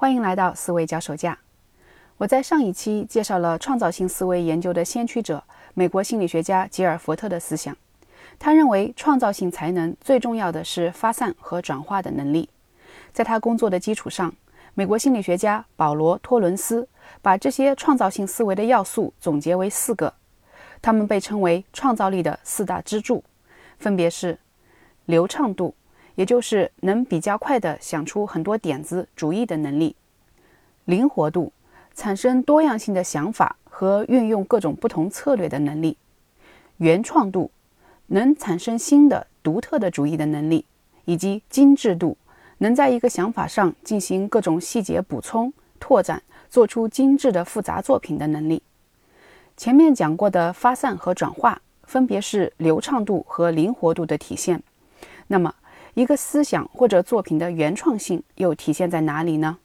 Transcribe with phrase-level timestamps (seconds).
[0.00, 1.36] 欢迎来到思维脚手架。
[2.16, 5.44] 我在上一期介绍了创造性思维研究的先驱者——
[5.76, 7.76] 美国心理学家吉尔福特的思想。
[8.38, 12.48] 他认为，创造性才能最重要的是发散和转化的能力。
[13.12, 14.34] 在他工作的基础上，
[14.72, 16.88] 美国心理学家保罗·托伦斯
[17.20, 20.14] 把这些创造性思维的要素总结为四个，
[20.80, 23.22] 他们被称为创造力的四大支柱，
[23.78, 24.38] 分别是
[25.04, 25.74] 流畅度。
[26.14, 29.94] 也就是能比较快地想出很多点子、主意的能力；
[30.84, 31.52] 灵活度，
[31.94, 35.96] 产生多样性的想法和运用各种不同策略的能力；
[36.78, 37.50] 原创度，
[38.08, 40.64] 能产生新的、独特的主意的能力；
[41.04, 42.16] 以及精致度，
[42.58, 48.62] 能在一个想法上进行各种细节补充、拓展，做出精致的复杂作品的能力。
[49.56, 54.62] 前面讲过的发散和转化，分别是流畅度和灵活度的体现。
[55.26, 55.54] 那么，
[55.94, 59.58] 一个思想或者作品的原创性又体现在哪里呢？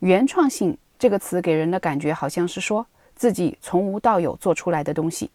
[0.00, 5.30] 原创性这个词给人的感觉好像是说自己从无到有做出来的东西。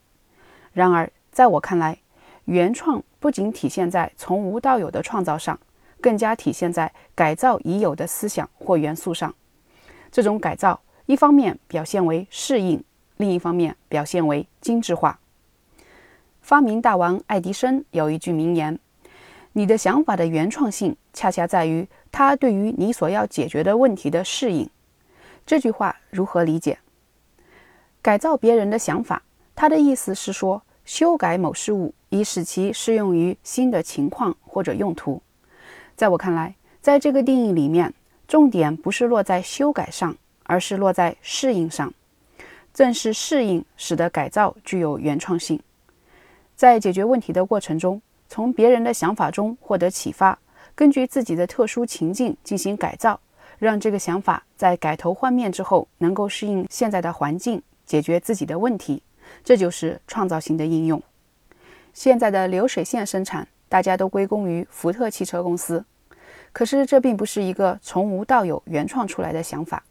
[0.73, 1.97] 然而，在我看来，
[2.45, 5.59] 原创不仅体现在从无到有的创造上，
[6.01, 9.33] 更加体现在改造已有的思想或元素上。
[10.11, 12.83] 这种改造一方面表现为适应，
[13.17, 15.19] 另一方面表现为精致化。
[16.41, 18.77] 发明大王爱迪生有一句名言。
[19.59, 24.69] 你的想法的原创性，恰恰在于它对于你所要解决的问题的适应。
[25.45, 26.79] 这句话如何理解？
[28.01, 29.21] 改造别人的想法，
[29.57, 35.21] 它的意思是说，修改某事物，以使其适用于新的情况或者用途。
[35.97, 37.93] 在我看来，在这个定义里面，
[38.29, 41.93] 重点不是落在修改上，而是落在适应上。
[42.73, 45.61] 正是适应，使得改造具有原创性。
[46.55, 48.01] 在解决问题的过程中。
[48.29, 50.37] 从别人的想法中获得启发，
[50.75, 53.19] 根据自己的特殊情境进行改造，
[53.57, 59.01] 让这个想法在改头换面之后能够适应现在的环境，解决自己的问题，
[59.43, 61.01] 这就是创造性的应用。
[61.91, 65.83] 现在的流水线生产，大家都归功于福特汽车公司，
[66.53, 69.83] 可是这并不是一个从无到有原创出来的想法。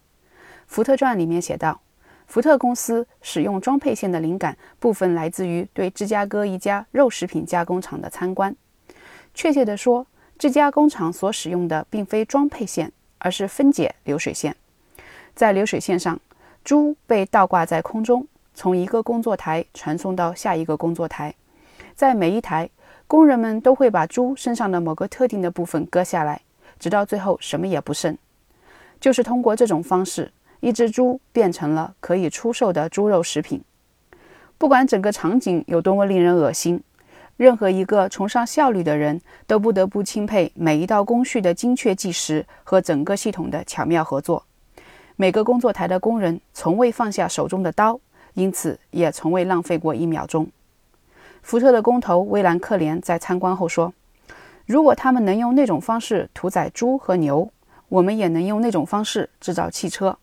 [0.68, 1.80] 福特传里面写道。
[2.28, 8.54] 福特公司使用装配线的灵感部分来自于对芝加哥一家肉食品加工厂的参观。
[9.34, 10.06] 确切地说，
[10.38, 14.54] 这家工厂所使用的并非装配线，而是分解流水线。
[15.34, 16.20] 在流水线上，
[16.62, 21.34] 猪被倒挂在空中，从一个工作台传送到下一个工作台。
[21.96, 22.68] 在每一台，
[23.06, 26.42] 工人们都会把猪身上的某个特定的部分割下来，
[26.78, 28.18] 直到最后什么也不剩。
[29.00, 30.30] 就是通过这种方式。
[30.60, 33.62] 一只猪变成了可以出售的猪肉食品。
[34.56, 36.82] 不管整个场景有多么令人恶心，
[37.36, 44.44] 任何一个崇尚效率的人都不得不钦佩每一道工序的精确计时和整个系统的巧妙合作。
[45.14, 48.00] 每个工作台的工人从未放下手中的刀，
[48.34, 50.48] 因此也从未浪费过一秒钟。
[51.42, 53.94] 福特的工头威兰克连在参观后说
[54.66, 57.50] ：“如果他们能用那种方式屠宰猪和牛，
[57.88, 60.18] 我们也能用那种方式制造汽车。”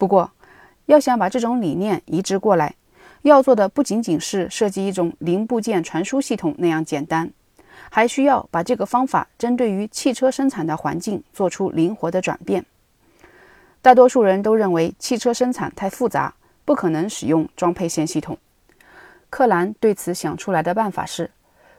[0.00, 0.30] 不过，
[0.86, 2.74] 要想把这种理念移植过来，
[3.20, 7.30] 要做的不仅仅是设计一种零部件传输系统那样简单，
[7.90, 12.64] 还需要把这个方法针对于汽车生产的环境做出灵活的转变。
[13.82, 16.32] 大多数人都认为汽车生产太复杂，
[16.64, 18.38] 不可能使用装配线系统。
[19.28, 21.30] 克兰对此想出来的办法是，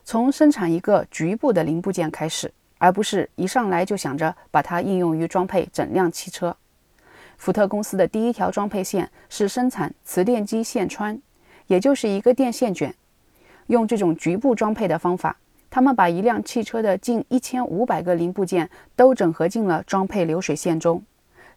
[0.03, 6.55] 从生产一个局部的零部件开始，而不是一上来就想着把它应用于装配整辆汽车。
[7.41, 11.19] 福特公司的第一条装配线是生产磁电机线穿，
[11.65, 12.93] 也就是一个电线卷。
[13.65, 15.35] 用这种局部装配的方法，
[15.67, 21.01] 他们把一辆汽车的近一千五百个零部件都整合进了装配流水线中。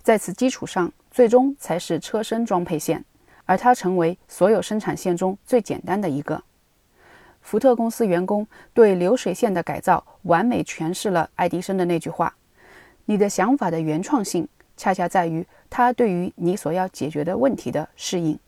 [0.03, 3.05] 在此基础上，最终才是车身装配线，
[3.45, 6.43] 而它成为所有生产线中最简单的一个。
[7.43, 12.35] 福特公司员工对流水线的改造，完美诠释了爱迪生的那句话
[13.05, 14.49] ：“你的想法的原创性。”
[14.85, 18.39] 恰恰在于它对于你所要解决的问题的适应。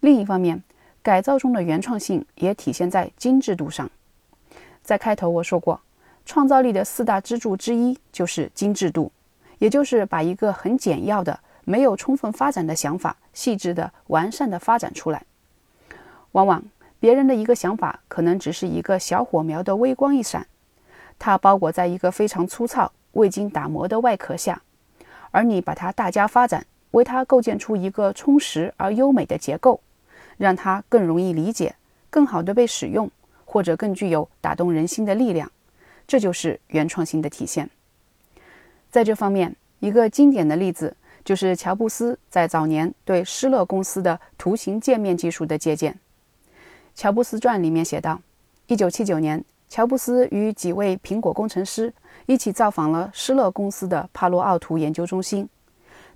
[0.00, 0.60] 另一方面，
[1.02, 3.88] 改造中的原创性也体现在精致度上。
[4.82, 5.80] 在开头我说过，
[6.26, 9.12] 创造力的四大支柱之一就是精致度，
[9.58, 15.22] 也就是把一个很简要的、没有充分发展的想法，细致的、完善的发展出来。
[16.32, 16.60] 往往
[16.98, 20.48] 别人的一个想法可能只是一个小火苗的微光一闪，
[21.20, 24.60] 它包裹在一个非常粗糙、未经打磨的外壳下。
[25.30, 29.80] 而你把它大加发展，为它构建出一个充实而优美的结构，
[30.36, 31.76] 让它更容易理解、
[32.08, 33.10] 更好地被使用，
[33.44, 35.50] 或者更具有打动人心的力量，
[36.06, 37.70] 这就是原创性的体现。
[38.90, 45.92] 在这方面，一个经典的例子就是乔布斯在早年对施乐公司的图形界面技术的借鉴。
[46.94, 48.20] 《乔布斯传》里面写道
[48.66, 51.94] ：，1979年，乔布斯与几位苹果工程师
[52.26, 55.48] 一起造访了施乐公司的帕洛奥图研究中心，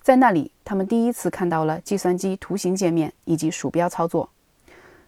[0.02, 4.28] 在那里，他们第一次看到了计算机图形界面以及鼠标操作。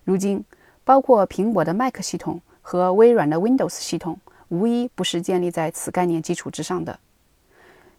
[0.04, 0.44] 如今，
[0.84, 7.00] 包括苹果的 Mac 系统和微软的 Windows 系统，无一不是建立在此概念基础之上的。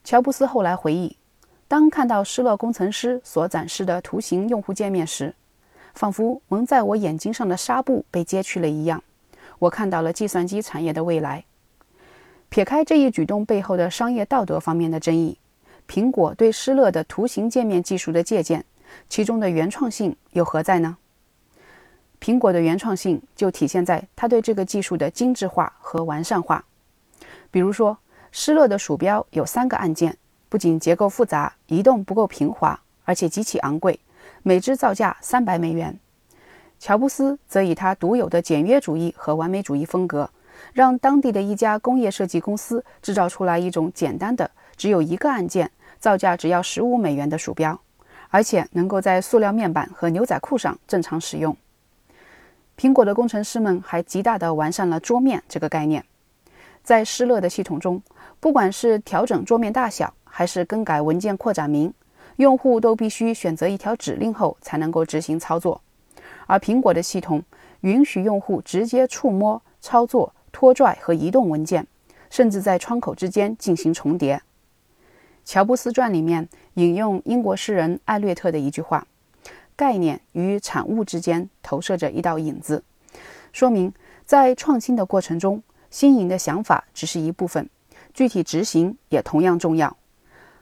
[0.05, 1.17] 乔布斯后来回忆，
[1.67, 5.35] 当看到施乐工程师所展示的图形用户界面时，
[5.93, 9.03] 仿佛蒙在我眼睛上的纱布被揭去了一样。
[9.59, 11.43] 我看到了计算机产业的未来。
[12.49, 15.37] 撇开这一举动背后的商业道德方面的争议，
[15.87, 18.63] 苹果对施乐的图形界面技术的借鉴，
[19.09, 20.97] 其中的原创性又何在呢？
[22.19, 26.63] 苹果的原创性就体现在它对这个技术的精致化和完善化，
[27.51, 27.97] 比如说。
[28.29, 30.15] 施乐的鼠标有三个按键，
[30.47, 33.99] 不仅结构复杂，移动不够平滑，而且极其昂贵，
[34.43, 35.97] 每只造价三百美元。
[36.79, 40.29] 乔布斯则以他独有的简约主义和完美主义风格，
[40.73, 47.79] 让当地的一家工业设计公司制造出来一种简单的、只有一个按键、造价只要十五美元的鼠标，
[48.29, 51.55] 而且能够在塑料面板和牛仔裤上正常使用。
[52.77, 56.05] 苹果的工程师们还极大地完善了桌面这个概念，
[56.83, 58.01] 在施乐的系统中。
[58.39, 61.91] 不管是调整桌面大小，还是更改文件扩展名，
[62.35, 65.81] 用户都必须选择一条指令后才能够执行操作。
[66.47, 67.43] 而苹果的系统
[67.81, 71.85] 允许用户直接触摸、操作、拖拽和移动文件，
[72.29, 74.37] 甚至在窗口之间进行重叠。
[75.45, 79.05] 《乔布斯传》里面引用英国诗人艾略特的一句话
[79.77, 82.83] ：“概念与产物之间投射着一道影子”，
[83.53, 83.93] 说明
[84.25, 87.69] 在创新的过程中，新颖的想法只是一部分。
[88.13, 89.95] 具体执行也同样重要，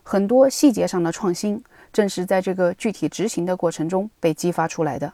[0.04, 5.14] 很多细节上的创新正是在这个具体执行的过程中被激发出来的，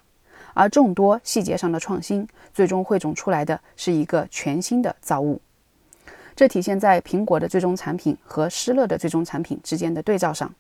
[0.54, 5.42] 而众多细节上的创新最终汇总出来的是一个全新的造物。
[6.36, 10.54] 这体现在苹果的最终产品和施乐的最终产品之间的对照上。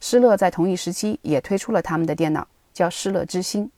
[0.00, 3.70] 施乐在同一时期也推出了他们的电脑，叫施乐之星。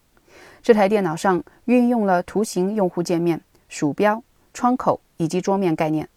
[0.62, 4.22] 这台电脑上运用了图形用户界面、鼠标、
[4.52, 6.08] 窗口以及桌面概念。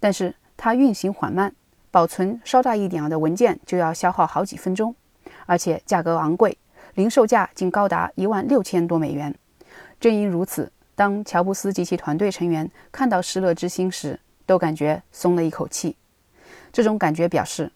[0.00, 1.54] 但是它运行缓慢，
[1.90, 4.94] 保存稍大一点的文件就要消耗好几分钟，
[5.46, 6.56] 而且价格昂贵，
[6.98, 9.32] 零售价竟高达一万六千多美元。
[10.00, 15.94] 正因如此，当乔布斯及其团队成员看到施乐之星时，都感觉松了一口气。
[16.72, 17.70] 这种感觉表示，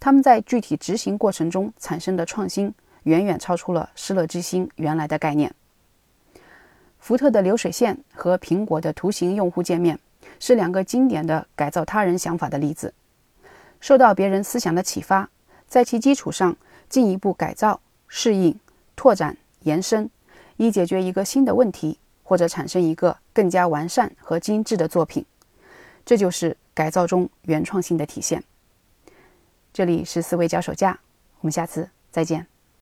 [0.00, 2.74] 他们在具体执行过程中产生的创新，
[3.04, 5.54] 远远超出了施乐之星原来的概念。
[6.98, 9.96] 福特的流水线和苹果的图形用户界面。
[10.40, 12.92] 是两个经典的改造他人想法的例子，
[13.78, 15.30] 受到别人思想的启发，
[15.68, 16.56] 在其基础上
[16.88, 18.58] 进一步改造、适应、
[18.96, 20.10] 拓展、延伸，
[20.56, 25.24] 以解决一个新的问题，或者产生一个更加完善和精致的作品。
[26.04, 28.42] 这就是改造中原创性的体现。
[29.72, 31.00] 这里是思维脚手架，
[31.40, 32.53] 我们下次再见。